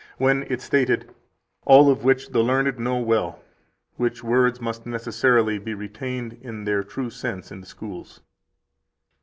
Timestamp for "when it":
0.41-0.57